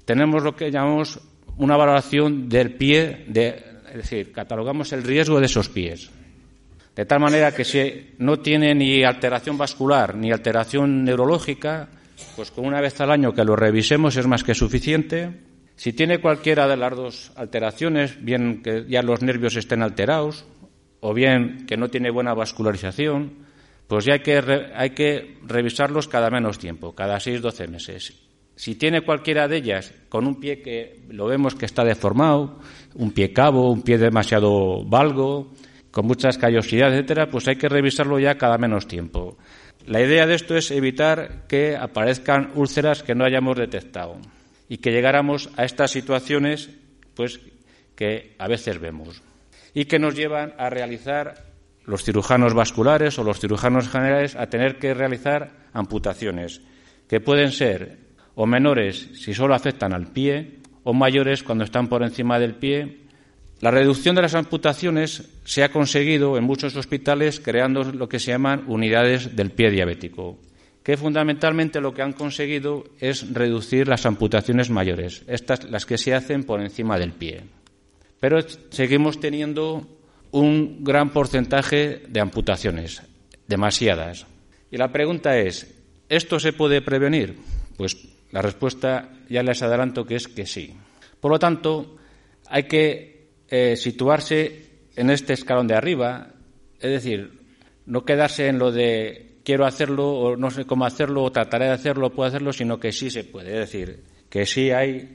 tenemos 0.06 0.44
lo 0.44 0.56
que 0.56 0.72
llamamos 0.72 1.20
una 1.58 1.78
valoración 1.78 2.50
del 2.50 2.76
pie, 2.76 3.26
de, 3.28 3.64
es 3.90 3.96
decir, 3.96 4.32
catalogamos 4.32 4.92
el 4.94 5.04
riesgo 5.04 5.40
de 5.40 5.46
esos 5.46 5.70
pies. 5.70 6.10
De 6.96 7.06
tal 7.06 7.20
manera 7.20 7.52
que 7.52 7.64
si 7.64 8.14
no 8.20 8.38
tiene 8.40 8.76
ni 8.76 9.04
alteración 9.04 9.58
vascular 9.58 10.16
ni 10.16 10.32
alteración 10.32 11.04
neurológica, 11.04 11.90
pues 12.36 12.52
con 12.52 12.66
una 12.66 12.82
vez 12.82 13.00
al 13.02 13.12
año 13.12 13.34
que 13.34 13.44
lo 13.44 13.56
revisemos 13.56 14.16
es 14.16 14.28
más 14.28 14.44
que 14.44 14.56
suficiente. 14.56 15.42
Si 15.76 15.94
tiene 15.94 16.20
cualquiera 16.20 16.68
de 16.68 16.78
las 16.78 16.96
dos 16.96 17.32
alteraciones, 17.36 18.24
bien 18.24 18.62
que 18.62 18.86
ya 18.88 19.02
los 19.02 19.22
nervios 19.22 19.56
estén 19.56 19.82
alterados, 19.82 20.46
o 21.00 21.14
bien 21.14 21.66
que 21.68 21.78
no 21.78 21.90
tiene 21.90 22.12
buena 22.12 22.34
vascularización, 22.34 23.44
pues 23.88 24.06
ya 24.06 24.14
hay 24.14 24.20
que, 24.20 24.42
hay 24.76 24.92
que 24.92 25.38
revisarlos 25.46 26.08
cada 26.08 26.30
menos 26.30 26.60
tiempo, 26.60 26.96
cada 26.96 27.20
seis, 27.20 27.42
doce 27.42 27.68
meses. 27.68 28.14
Si 28.56 28.76
tiene 28.76 29.02
cualquiera 29.02 29.48
de 29.48 29.58
ellas 29.58 29.94
con 30.10 30.28
un 30.28 30.40
pie 30.40 30.62
que 30.62 31.02
lo 31.10 31.26
vemos 31.26 31.56
que 31.56 31.66
está 31.66 31.84
deformado, 31.84 32.60
un 32.96 33.12
pie 33.12 33.34
cabo, 33.34 33.72
un 33.72 33.82
pie 33.82 33.98
demasiado 33.98 34.86
valgo, 34.86 35.52
con 35.92 36.08
muchas 36.08 36.38
callosidades, 36.38 36.96
etcétera, 36.96 37.30
pues 37.30 37.48
hay 37.48 37.56
que 37.56 37.70
revisarlo 37.70 38.18
ya 38.20 38.38
cada 38.38 38.58
menos 38.58 38.88
tiempo. 38.88 39.38
La 39.86 40.02
idea 40.02 40.26
de 40.26 40.36
esto 40.36 40.56
es 40.56 40.72
evitar 40.72 41.46
que 41.48 41.76
aparezcan 41.76 42.52
úlceras 42.56 43.04
que 43.04 43.16
no 43.16 43.26
hayamos 43.26 43.58
detectado 43.58 44.18
y 44.70 44.78
que 44.78 44.92
llegáramos 44.92 45.50
a 45.58 45.66
estas 45.66 45.92
situaciones 45.92 46.70
pues 47.16 47.42
que 47.96 48.36
a 48.40 48.48
veces 48.48 48.80
vemos 48.80 49.22
y 49.74 49.86
que 49.86 50.00
nos 50.00 50.16
llevan 50.16 50.54
a 50.58 50.70
realizar 50.70 51.46
los 51.86 52.04
cirujanos 52.04 52.54
vasculares 52.54 53.20
o 53.20 53.24
los 53.24 53.40
cirujanos 53.40 53.90
generales 53.90 54.36
a 54.36 54.48
tener 54.48 54.80
que 54.80 54.94
realizar 54.94 55.52
amputaciones 55.74 56.62
que 57.10 57.20
pueden 57.20 57.52
ser 57.52 57.98
o 58.36 58.46
menores 58.46 59.10
si 59.16 59.34
solo 59.34 59.54
afectan 59.54 59.94
al 59.94 60.08
pie 60.08 60.60
o 60.84 60.94
mayores 60.94 61.44
cuando 61.44 61.66
están 61.66 61.90
por 61.90 62.04
encima 62.04 62.40
del 62.40 62.56
pie 62.56 63.03
la 63.64 63.72
reducción 63.72 64.14
de 64.14 64.22
las 64.22 64.36
amputaciones 64.36 65.24
se 65.46 65.64
ha 65.64 65.72
conseguido 65.72 66.38
en 66.38 66.44
muchos 66.44 66.76
hospitales 66.76 67.40
creando 67.40 67.86
lo 67.86 68.10
que 68.10 68.20
se 68.20 68.32
llaman 68.32 68.66
unidades 68.68 69.38
del 69.38 69.52
pie 69.52 69.72
diabético, 69.72 70.38
que 70.84 70.98
fundamentalmente 70.98 71.80
lo 71.80 71.94
que 71.94 72.02
han 72.02 72.12
conseguido 72.12 72.84
es 73.00 73.34
reducir 73.34 73.88
las 73.88 74.06
amputaciones 74.06 74.70
mayores, 74.70 75.24
estas 75.28 75.64
las 75.72 75.86
que 75.86 75.98
se 75.98 76.14
hacen 76.14 76.44
por 76.44 76.60
encima 76.60 77.00
del 77.00 77.14
pie. 77.14 77.44
Pero 78.20 78.42
seguimos 78.70 79.22
teniendo 79.22 79.88
un 80.32 80.84
gran 80.84 81.12
porcentaje 81.12 82.04
de 82.06 82.20
amputaciones, 82.20 83.02
demasiadas. 83.48 84.26
Y 84.72 84.76
la 84.76 84.92
pregunta 84.92 85.38
es, 85.38 85.74
¿esto 86.10 86.38
se 86.38 86.52
puede 86.52 86.82
prevenir? 86.82 87.38
Pues 87.78 88.10
la 88.30 88.42
respuesta 88.42 89.10
ya 89.30 89.42
les 89.42 89.64
adelanto 89.64 90.06
que 90.06 90.18
es 90.18 90.28
que 90.28 90.46
sí. 90.46 90.74
Por 91.22 91.32
lo 91.32 91.40
tanto, 91.40 91.96
hay 92.50 92.64
que 92.64 93.13
eh, 93.56 93.76
situarse 93.76 94.66
en 94.96 95.12
este 95.12 95.34
escalón 95.34 95.68
de 95.68 95.76
arriba, 95.76 96.34
es 96.80 96.90
decir, 96.90 97.40
no 97.86 98.04
quedarse 98.04 98.48
en 98.48 98.58
lo 98.58 98.72
de 98.72 99.36
quiero 99.44 99.68
hacerlo 99.68 100.10
o 100.10 100.36
no 100.36 100.50
sé 100.50 100.66
cómo 100.66 100.86
hacerlo 100.86 101.22
o 101.22 101.32
trataré 101.32 101.66
de 101.66 101.74
hacerlo 101.74 102.08
o 102.08 102.10
puedo 102.10 102.28
hacerlo, 102.28 102.52
sino 102.52 102.80
que 102.80 102.92
sí 102.92 103.12
se 103.12 103.24
puede. 103.24 103.52
Es 103.52 103.72
decir, 103.72 104.02
que 104.28 104.48
sí 104.48 104.72
hay 104.72 105.14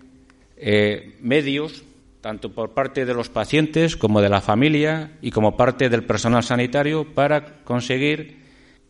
eh, 0.56 1.16
medios, 1.20 1.82
tanto 2.20 2.54
por 2.54 2.74
parte 2.74 3.04
de 3.04 3.12
los 3.12 3.28
pacientes 3.28 3.96
como 3.96 4.20
de 4.20 4.28
la 4.28 4.40
familia 4.40 5.18
y 5.20 5.32
como 5.32 5.56
parte 5.56 5.88
del 5.88 6.04
personal 6.04 6.44
sanitario, 6.44 7.12
para 7.12 7.64
conseguir 7.64 8.38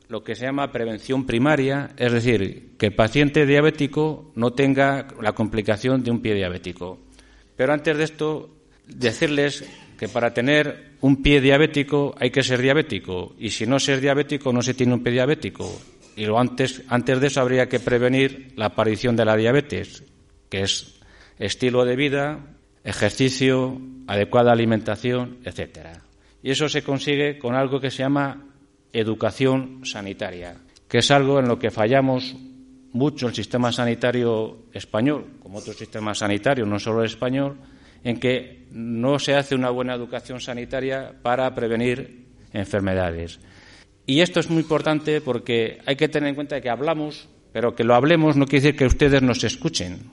lo 0.08 0.24
que 0.24 0.34
se 0.34 0.44
llama 0.44 0.72
prevención 0.72 1.24
primaria, 1.24 1.88
es 1.96 2.12
decir, 2.12 2.72
que 2.76 2.88
el 2.88 2.94
paciente 2.94 3.46
diabético 3.46 4.30
no 4.34 4.52
tenga 4.52 5.08
la 5.22 5.32
complicación 5.32 6.02
de 6.02 6.10
un 6.10 6.20
pie 6.20 6.34
diabético. 6.34 6.98
Pero 7.56 7.72
antes 7.72 7.96
de 7.96 8.04
esto 8.04 8.57
decirles 8.88 9.64
que 9.98 10.08
para 10.08 10.32
tener 10.32 10.92
un 11.00 11.22
pie 11.22 11.40
diabético 11.40 12.14
hay 12.18 12.30
que 12.30 12.42
ser 12.42 12.60
diabético 12.60 13.34
y 13.38 13.50
si 13.50 13.66
no 13.66 13.78
se 13.78 13.94
es 13.94 14.00
diabético 14.00 14.52
no 14.52 14.62
se 14.62 14.74
tiene 14.74 14.94
un 14.94 15.02
pie 15.02 15.12
diabético. 15.12 15.80
Y 16.16 16.24
lo 16.24 16.38
antes, 16.38 16.82
antes 16.88 17.20
de 17.20 17.28
eso 17.28 17.40
habría 17.40 17.68
que 17.68 17.78
prevenir 17.78 18.52
la 18.56 18.66
aparición 18.66 19.14
de 19.14 19.24
la 19.24 19.36
diabetes, 19.36 20.02
que 20.48 20.62
es 20.62 20.98
estilo 21.38 21.84
de 21.84 21.94
vida, 21.94 22.40
ejercicio, 22.82 23.80
adecuada 24.06 24.52
alimentación, 24.52 25.38
etcétera. 25.44 26.02
Y 26.42 26.50
eso 26.50 26.68
se 26.68 26.82
consigue 26.82 27.38
con 27.38 27.54
algo 27.54 27.80
que 27.80 27.90
se 27.90 27.98
llama 27.98 28.46
educación 28.92 29.84
sanitaria, 29.84 30.56
que 30.88 30.98
es 30.98 31.10
algo 31.10 31.38
en 31.38 31.46
lo 31.46 31.58
que 31.58 31.70
fallamos 31.70 32.34
mucho 32.92 33.28
el 33.28 33.34
sistema 33.34 33.70
sanitario 33.70 34.64
español, 34.72 35.26
como 35.40 35.58
otros 35.58 35.76
sistemas 35.76 36.18
sanitarios, 36.18 36.66
no 36.66 36.78
solo 36.78 37.00
el 37.00 37.06
español, 37.06 37.56
en 38.04 38.20
que 38.20 38.66
no 38.72 39.18
se 39.18 39.34
hace 39.34 39.54
una 39.54 39.70
buena 39.70 39.94
educación 39.94 40.40
sanitaria 40.40 41.14
para 41.22 41.54
prevenir 41.54 42.26
enfermedades. 42.52 43.40
Y 44.06 44.20
esto 44.20 44.40
es 44.40 44.48
muy 44.48 44.62
importante 44.62 45.20
porque 45.20 45.78
hay 45.86 45.96
que 45.96 46.08
tener 46.08 46.30
en 46.30 46.34
cuenta 46.34 46.60
que 46.60 46.70
hablamos, 46.70 47.28
pero 47.52 47.74
que 47.74 47.84
lo 47.84 47.94
hablemos 47.94 48.36
no 48.36 48.46
quiere 48.46 48.64
decir 48.64 48.78
que 48.78 48.86
ustedes 48.86 49.22
nos 49.22 49.44
escuchen. 49.44 50.10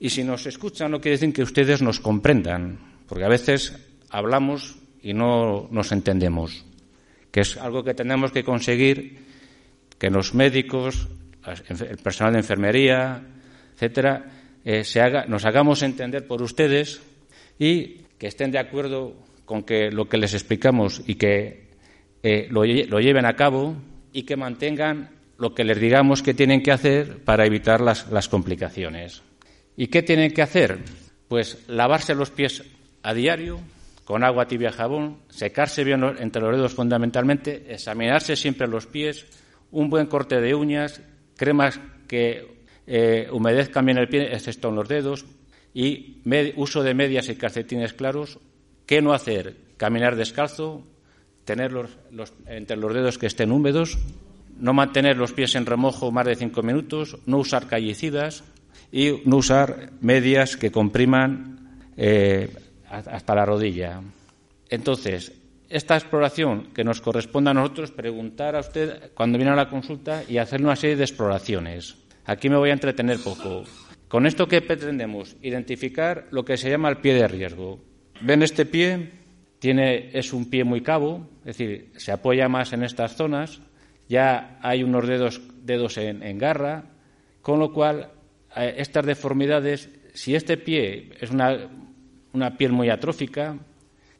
Y 0.00 0.10
si 0.10 0.24
nos 0.24 0.46
escuchan 0.46 0.90
no 0.90 1.00
quiere 1.00 1.16
decir 1.16 1.32
que 1.32 1.42
ustedes 1.42 1.82
nos 1.82 2.00
comprendan, 2.00 2.78
porque 3.06 3.24
a 3.24 3.28
veces 3.28 3.76
hablamos 4.10 4.78
y 5.02 5.12
no 5.12 5.68
nos 5.70 5.92
entendemos, 5.92 6.64
que 7.30 7.40
es 7.40 7.56
algo 7.56 7.84
que 7.84 7.94
tenemos 7.94 8.32
que 8.32 8.44
conseguir 8.44 9.26
que 9.98 10.10
los 10.10 10.34
médicos, 10.34 11.08
el 11.68 11.98
personal 11.98 12.32
de 12.32 12.38
enfermería, 12.38 13.22
etcétera, 13.74 14.24
eh, 14.64 14.84
nos 15.28 15.44
hagamos 15.44 15.82
entender 15.82 16.26
por 16.26 16.42
ustedes 16.42 17.00
y 17.58 18.02
que 18.18 18.26
estén 18.26 18.50
de 18.50 18.58
acuerdo 18.58 19.14
con 19.44 19.62
que 19.62 19.90
lo 19.90 20.08
que 20.08 20.18
les 20.18 20.34
explicamos 20.34 21.02
y 21.06 21.14
que 21.14 21.68
eh, 22.22 22.48
lo, 22.50 22.64
lleven 22.64 23.24
a 23.24 23.36
cabo 23.36 23.76
y 24.12 24.24
que 24.24 24.36
mantengan 24.36 25.10
lo 25.38 25.54
que 25.54 25.64
les 25.64 25.80
digamos 25.80 26.22
que 26.22 26.34
tienen 26.34 26.62
que 26.62 26.72
hacer 26.72 27.24
para 27.24 27.46
evitar 27.46 27.80
las, 27.80 28.10
las 28.10 28.28
complicaciones. 28.28 29.22
¿Y 29.76 29.86
qué 29.86 30.02
tienen 30.02 30.32
que 30.32 30.42
hacer? 30.42 30.78
Pues 31.28 31.64
lavarse 31.68 32.14
los 32.14 32.30
pies 32.30 32.64
a 33.02 33.14
diario 33.14 33.60
con 34.04 34.24
agua 34.24 34.48
tibia 34.48 34.72
jabón, 34.72 35.18
secarse 35.28 35.84
bien 35.84 36.02
entre 36.18 36.42
los 36.42 36.56
dedos 36.56 36.74
fundamentalmente, 36.74 37.66
examinarse 37.68 38.36
siempre 38.36 38.66
los 38.66 38.86
pies, 38.86 39.26
un 39.70 39.90
buen 39.90 40.06
corte 40.06 40.40
de 40.40 40.54
uñas, 40.54 41.02
cremas 41.36 41.78
que 42.06 42.64
eh, 42.86 43.28
humedezcan 43.30 43.84
bien 43.84 43.98
el 43.98 44.08
pie, 44.08 44.34
excepto 44.34 44.70
en 44.70 44.76
los 44.76 44.88
dedos, 44.88 45.26
y 45.74 46.22
uso 46.56 46.82
de 46.82 46.94
medias 46.94 47.28
y 47.28 47.36
calcetines 47.36 47.92
claros. 47.92 48.38
¿Qué 48.86 49.02
no 49.02 49.12
hacer? 49.12 49.56
Caminar 49.76 50.16
descalzo, 50.16 50.84
tener 51.44 51.72
entre 52.46 52.76
los 52.76 52.94
dedos 52.94 53.18
que 53.18 53.26
estén 53.26 53.52
húmedos, 53.52 53.98
no 54.58 54.72
mantener 54.72 55.16
los 55.16 55.32
pies 55.32 55.54
en 55.54 55.66
remojo 55.66 56.10
más 56.10 56.26
de 56.26 56.36
cinco 56.36 56.62
minutos, 56.62 57.18
no 57.26 57.38
usar 57.38 57.66
callicidas 57.66 58.44
y 58.90 59.22
no 59.24 59.36
usar 59.36 59.90
medias 60.00 60.56
que 60.56 60.70
compriman 60.70 61.78
eh, 61.96 62.50
hasta 62.88 63.34
la 63.34 63.44
rodilla. 63.44 64.00
Entonces, 64.68 65.32
esta 65.68 65.96
exploración 65.96 66.68
que 66.74 66.84
nos 66.84 67.00
corresponde 67.00 67.50
a 67.50 67.54
nosotros, 67.54 67.92
preguntar 67.92 68.56
a 68.56 68.60
usted 68.60 69.12
cuando 69.14 69.38
viene 69.38 69.52
a 69.52 69.56
la 69.56 69.68
consulta 69.68 70.22
y 70.26 70.38
hacer 70.38 70.62
una 70.62 70.76
serie 70.76 70.96
de 70.96 71.04
exploraciones. 71.04 71.96
Aquí 72.24 72.48
me 72.48 72.56
voy 72.56 72.70
a 72.70 72.74
entretener 72.74 73.18
poco. 73.22 73.64
¿Con 74.08 74.26
esto 74.26 74.48
qué 74.48 74.62
pretendemos? 74.62 75.36
Identificar 75.42 76.28
lo 76.30 76.44
que 76.44 76.56
se 76.56 76.70
llama 76.70 76.88
el 76.88 76.96
pie 76.96 77.14
de 77.14 77.28
riesgo. 77.28 77.78
¿Ven 78.22 78.42
este 78.42 78.64
pie? 78.64 79.10
Tiene, 79.58 80.10
es 80.16 80.32
un 80.32 80.48
pie 80.48 80.64
muy 80.64 80.82
cabo, 80.82 81.28
es 81.40 81.58
decir, 81.58 81.90
se 81.96 82.12
apoya 82.12 82.48
más 82.48 82.72
en 82.72 82.84
estas 82.84 83.16
zonas, 83.16 83.60
ya 84.08 84.58
hay 84.62 84.82
unos 84.84 85.06
dedos, 85.06 85.42
dedos 85.62 85.98
en, 85.98 86.38
garra, 86.38 86.84
con 87.42 87.58
lo 87.58 87.72
cual 87.72 88.12
eh, 88.56 88.74
estas 88.78 89.04
deformidades, 89.04 89.90
si 90.14 90.36
este 90.36 90.56
pie 90.56 91.10
es 91.20 91.30
una, 91.30 91.68
una 92.32 92.56
piel 92.56 92.72
muy 92.72 92.88
atrófica, 92.88 93.58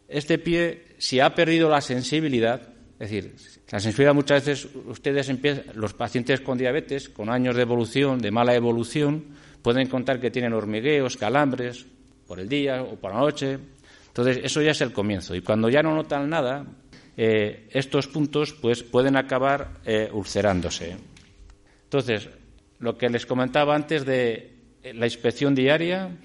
este 0.08 0.38
pie, 0.38 0.86
si 0.98 1.20
ha 1.20 1.34
perdido 1.34 1.70
la 1.70 1.80
sensibilidad, 1.80 2.62
es 2.98 3.10
decir, 3.10 3.36
la 3.70 3.78
sensibilidad 3.78 4.14
muchas 4.14 4.44
veces 4.44 4.68
ustedes 4.86 5.28
empiezan, 5.28 5.64
los 5.74 5.94
pacientes 5.94 6.40
con 6.40 6.58
diabetes, 6.58 7.08
con 7.08 7.30
años 7.30 7.54
de 7.54 7.62
evolución, 7.62 8.18
de 8.18 8.32
mala 8.32 8.56
evolución, 8.56 9.26
pueden 9.68 9.86
contar 9.86 10.18
que 10.18 10.30
tienen 10.30 10.54
hormigueos, 10.54 11.18
calambres 11.18 11.84
por 12.26 12.40
el 12.40 12.48
día 12.48 12.82
o 12.82 12.96
por 12.96 13.12
la 13.12 13.20
noche. 13.20 13.58
Entonces, 14.06 14.40
eso 14.42 14.62
ya 14.62 14.70
es 14.70 14.80
el 14.80 14.94
comienzo. 14.94 15.34
Y 15.34 15.42
cuando 15.42 15.68
ya 15.68 15.82
no 15.82 15.94
notan 15.94 16.30
nada, 16.30 16.64
eh, 17.18 17.68
estos 17.68 18.06
puntos 18.06 18.54
pues, 18.54 18.82
pueden 18.82 19.14
acabar 19.14 19.74
eh, 19.84 20.08
ulcerándose. 20.10 20.96
Entonces, 21.84 22.30
lo 22.78 22.96
que 22.96 23.10
les 23.10 23.26
comentaba 23.26 23.74
antes 23.74 24.06
de 24.06 24.54
la 24.94 25.04
inspección 25.04 25.54
diaria. 25.54 26.16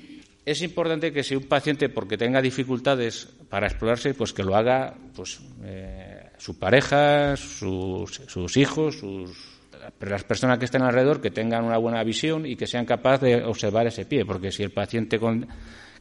Es 0.45 0.61
importante 0.61 1.11
que 1.11 1.21
si 1.21 1.35
un 1.35 1.43
paciente, 1.43 1.89
porque 1.89 2.17
tenga 2.17 2.41
dificultades 2.41 3.27
para 3.49 3.67
explorarse, 3.67 4.13
pues 4.13 4.31
que 4.31 4.43
lo 4.43 4.55
haga 4.55 4.95
pues, 5.13 5.41
eh, 5.65 6.29
su 6.37 6.57
pareja, 6.57 7.35
sus, 7.35 8.21
sus 8.25 8.55
hijos, 8.55 8.99
sus, 8.99 9.52
las 9.99 10.23
personas 10.23 10.57
que 10.59 10.65
estén 10.65 10.81
alrededor, 10.81 11.21
que 11.21 11.31
tengan 11.31 11.63
una 11.63 11.77
buena 11.77 12.03
visión 12.03 12.45
y 12.45 12.55
que 12.55 12.67
sean 12.67 12.85
capaces 12.85 13.21
de 13.21 13.43
observar 13.43 13.87
ese 13.87 14.05
pie, 14.05 14.25
porque 14.25 14.51
si 14.51 14.63
el 14.63 14.71
paciente 14.71 15.19
con, 15.19 15.47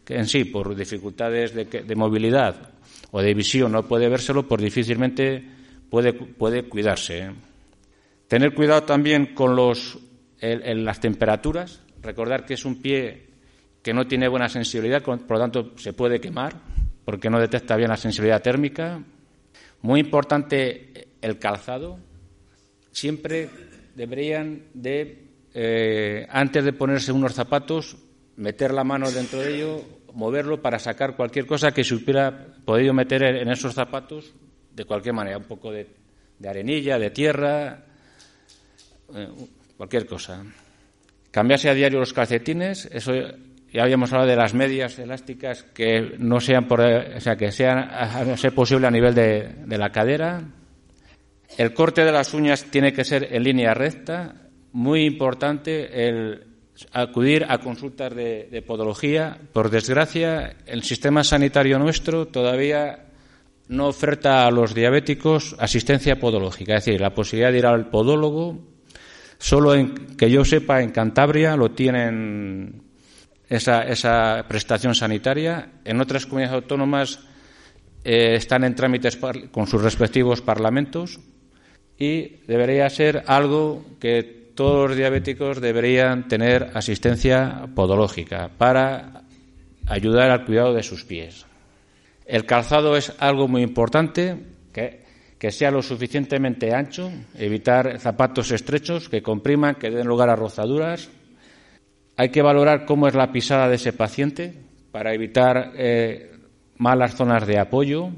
en 0.09 0.27
sí, 0.27 0.45
por 0.45 0.75
dificultades 0.75 1.55
de, 1.55 1.65
de 1.65 1.95
movilidad 1.95 2.71
o 3.11 3.21
de 3.21 3.35
visión 3.35 3.73
no 3.73 3.83
puede 3.83 4.09
vérselo, 4.09 4.47
pues 4.47 4.63
difícilmente 4.63 5.43
puede, 5.91 6.13
puede 6.13 6.65
cuidarse. 6.65 7.19
¿eh? 7.19 7.31
Tener 8.29 8.55
cuidado 8.55 8.85
también 8.85 9.35
con 9.35 9.55
los, 9.55 9.99
en 10.41 10.85
las 10.85 11.01
temperaturas, 11.01 11.83
recordar 12.01 12.45
que 12.45 12.55
es 12.55 12.65
un 12.65 12.81
pie 12.81 13.27
que 13.83 13.93
no 13.93 14.07
tiene 14.07 14.29
buena 14.29 14.49
sensibilidad, 14.49 15.03
por 15.03 15.19
lo 15.31 15.39
tanto 15.39 15.73
se 15.77 15.93
puede 15.93 16.21
quemar 16.21 16.55
porque 17.05 17.29
no 17.29 17.39
detecta 17.39 17.77
bien 17.77 17.91
la 17.91 17.97
sensibilidad 17.97 18.43
térmica. 18.43 19.03
Muy 19.83 20.01
importante 20.01 21.09
el 21.21 21.39
calzado. 21.39 21.99
Siempre 22.93 23.51
deberían 23.95 24.65
de, 24.75 25.29
eh, 25.55 26.27
antes 26.31 26.65
de 26.65 26.73
ponerse 26.73 27.13
unos 27.13 27.35
zapatos, 27.35 27.97
meter 28.37 28.73
la 28.73 28.85
mano 28.85 29.11
dentro 29.11 29.41
de 29.41 29.55
ello, 29.55 29.85
moverlo 30.15 30.61
para 30.61 30.79
sacar 30.79 31.17
cualquier 31.17 31.47
cosa 31.47 31.73
que 31.73 31.85
se 31.85 31.95
hubiera 31.95 32.55
podido 32.65 32.93
meter 32.93 33.23
en 33.23 33.49
esos 33.51 33.75
zapatos 33.75 34.33
de 34.75 34.85
cualquier 34.85 35.15
manera, 35.15 35.39
un 35.39 35.45
poco 35.45 35.71
de, 35.71 35.87
de 36.39 36.49
arenilla, 36.49 36.99
de 36.99 37.11
tierra, 37.11 37.85
eh, 39.15 39.29
cualquier 39.77 40.07
cosa. 40.07 40.45
Cambiarse 41.31 41.69
a 41.69 41.75
diario 41.75 41.99
los 41.99 42.13
calcetines, 42.13 42.87
eso 42.93 43.13
ya 43.73 43.85
habíamos 43.85 44.13
hablado 44.13 44.31
de 44.31 44.37
las 44.37 44.53
medias 44.53 44.99
elásticas 44.99 45.63
que 45.63 46.17
no 46.19 46.41
sean 46.41 46.69
por, 46.69 46.81
o 46.81 47.21
sea, 47.21 47.37
que 47.37 47.51
sean 47.51 48.37
ser 48.37 48.55
posible 48.55 48.87
a 48.87 48.91
nivel 48.91 49.15
de, 49.15 49.49
de 49.65 49.79
la 49.79 49.91
cadera. 49.91 50.43
El 51.59 51.75
corte 51.75 52.05
de 52.05 52.13
las 52.13 52.33
uñas 52.35 52.65
tiene 52.71 52.93
que 52.93 53.05
ser 53.05 53.29
en 53.31 53.43
línea 53.43 53.75
recta. 53.75 54.35
Muy 54.73 55.05
importante 55.05 56.09
el 56.09 56.47
acudir 56.93 57.45
a 57.49 57.59
consultas 57.59 58.15
de, 58.15 58.65
podología. 58.67 59.39
Por 59.53 59.71
desgracia, 59.71 60.57
el 60.67 60.83
sistema 60.83 61.23
sanitario 61.23 61.79
nuestro 61.79 62.29
todavía 62.29 63.07
no 63.69 63.87
oferta 63.87 64.47
a 64.47 64.51
los 64.51 64.75
diabéticos 64.75 65.55
asistencia 65.59 66.19
podológica, 66.19 66.77
es 66.77 66.85
decir, 66.85 67.01
la 67.01 67.15
posibilidad 67.15 67.53
de 67.53 67.59
ir 67.59 67.67
al 67.67 67.89
podólogo 67.91 68.73
Solo 69.43 69.75
en, 69.75 70.17
que 70.17 70.31
yo 70.31 70.45
sepa, 70.45 70.83
en 70.83 70.93
Cantabria 70.93 71.57
lo 71.57 71.73
tienen 71.73 72.85
esa, 73.49 73.83
esa 73.83 74.45
prestación 74.47 74.95
sanitaria. 74.95 75.81
En 75.85 76.01
otras 76.01 76.27
comunidades 76.27 76.63
autónomas 76.63 77.19
eh, 78.05 78.37
están 78.37 78.63
en 78.63 78.77
trámites 78.77 79.19
con 79.51 79.67
sus 79.67 79.83
respectivos 79.83 80.41
parlamentos 80.43 81.19
y 81.99 82.37
debería 82.47 82.89
ser 82.91 83.25
algo 83.27 83.85
que 84.01 84.53
todos 84.55 84.91
los 84.91 84.97
diabéticos 84.97 85.61
deberían 85.61 86.29
tener 86.29 86.71
asistencia 86.75 87.69
podológica 87.75 88.51
para 88.57 89.23
ayudar 89.87 90.31
al 90.31 90.45
cuidado 90.45 90.75
de 90.75 90.83
sus 90.83 91.05
pies. 91.05 91.47
El 92.27 92.45
calzado 92.45 92.97
es 92.97 93.13
algo 93.19 93.49
muy 93.49 93.63
importante 93.63 94.37
que 94.73 95.03
que 95.43 95.51
sea 95.51 95.73
lo 95.73 95.83
suficientemente 95.83 96.73
ancho, 96.73 97.11
evitar 97.37 97.99
zapatos 97.99 98.53
estrechos 98.53 99.09
que 99.09 99.25
compriman, 99.25 99.75
que 99.75 99.91
den 99.91 100.07
lugar 100.07 100.31
a 100.31 100.37
rozaduras. 100.37 101.11
Hay 102.17 102.29
que 102.29 102.43
valorar 102.43 102.85
cómo 102.87 103.09
es 103.09 103.17
la 103.17 103.33
pisada 103.33 103.69
de 103.69 103.75
ese 103.75 103.93
paciente 103.93 104.55
para 104.93 105.13
evitar 105.13 105.73
eh, 105.75 106.31
malas 106.79 107.17
zonas 107.17 107.45
de 107.45 107.59
apoyo. 107.59 108.11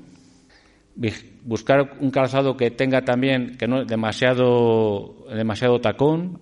Buscar 1.44 1.96
un 2.00 2.10
calzado 2.10 2.56
que 2.56 2.70
tenga 2.70 3.04
también 3.04 3.56
que 3.56 3.68
no 3.68 3.84
demasiado 3.84 5.26
demasiado 5.28 5.80
tacón 5.80 6.40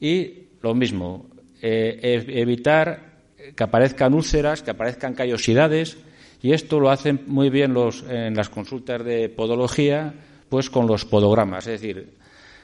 y 0.00 0.48
lo 0.62 0.74
mismo 0.74 1.26
eh, 1.60 2.24
evitar 2.28 3.10
que 3.54 3.64
aparezcan 3.64 4.14
úlceras, 4.14 4.62
que 4.62 4.70
aparezcan 4.70 5.14
callosidades 5.14 5.98
y 6.42 6.52
esto 6.52 6.80
lo 6.80 6.90
hacen 6.90 7.20
muy 7.26 7.50
bien 7.50 7.74
los, 7.74 8.04
en 8.08 8.34
las 8.34 8.48
consultas 8.48 9.04
de 9.04 9.28
podología, 9.28 10.14
pues 10.48 10.70
con 10.70 10.86
los 10.86 11.04
podogramas, 11.04 11.66
es 11.66 11.80
decir, 11.80 12.14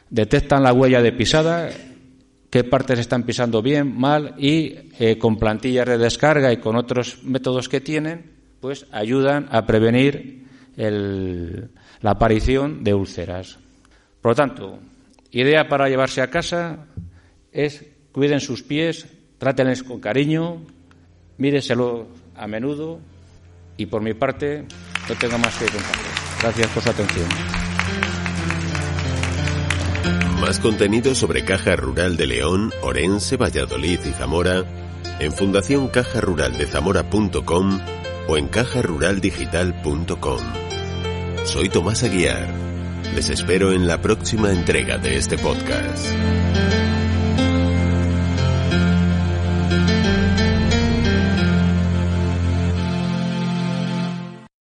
detectan 0.08 0.62
la 0.62 0.72
huella 0.72 1.02
de 1.02 1.12
pisada, 1.12 1.68
qué 2.48 2.64
partes 2.64 2.98
están 2.98 3.24
pisando 3.24 3.60
bien, 3.60 3.94
mal, 3.94 4.34
y 4.38 4.76
eh, 4.98 5.18
con 5.18 5.36
plantillas 5.36 5.86
de 5.86 5.98
descarga 5.98 6.52
y 6.52 6.56
con 6.56 6.76
otros 6.76 7.22
métodos 7.22 7.68
que 7.68 7.80
tienen, 7.82 8.32
pues 8.60 8.86
ayudan 8.92 9.48
a 9.50 9.66
prevenir 9.66 10.45
el, 10.76 11.70
la 12.00 12.10
aparición 12.12 12.84
de 12.84 12.94
úlceras. 12.94 13.58
Por 14.20 14.32
lo 14.32 14.36
tanto, 14.36 14.78
idea 15.30 15.68
para 15.68 15.88
llevarse 15.88 16.20
a 16.22 16.30
casa 16.30 16.86
es 17.52 17.84
cuiden 18.12 18.40
sus 18.40 18.62
pies, 18.62 19.06
trátenles 19.38 19.82
con 19.82 20.00
cariño, 20.00 20.62
míreselo 21.38 22.06
a 22.34 22.46
menudo 22.46 23.00
y 23.76 23.86
por 23.86 24.02
mi 24.02 24.14
parte, 24.14 24.64
no 25.08 25.14
tengo 25.16 25.38
más 25.38 25.56
que 25.58 25.66
contar. 25.66 25.96
Gracias 26.40 26.68
por 26.68 26.82
su 26.82 26.90
atención. 26.90 27.28
Más 30.40 30.58
contenido 30.60 31.14
sobre 31.14 31.44
Caja 31.44 31.76
Rural 31.76 32.16
de 32.16 32.26
León, 32.26 32.72
Orense, 32.82 33.36
Valladolid 33.36 34.00
y 34.04 34.12
Zamora 34.12 34.64
en 35.18 35.32
Fundación 35.32 35.88
O 38.28 38.36
en 38.36 38.48
cajaruraldigital.com. 38.48 40.40
Soy 41.44 41.68
Tomás 41.68 42.02
Aguiar. 42.02 42.48
Les 43.14 43.30
espero 43.30 43.72
en 43.72 43.86
la 43.86 44.00
próxima 44.02 44.50
entrega 44.50 44.98
de 44.98 45.16
este 45.16 45.38
podcast. 45.38 46.06